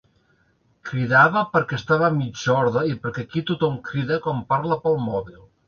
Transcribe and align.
Cridava 0.91 1.43
perquè 1.57 1.77
estava 1.81 2.09
mig 2.17 2.41
sorda 2.45 2.85
i 2.95 2.97
perquè 3.05 3.27
aquí 3.29 3.47
tothom 3.53 3.79
crida 3.91 4.21
quan 4.27 4.43
parla 4.55 4.83
pel 4.89 5.01
mòbil. 5.07 5.41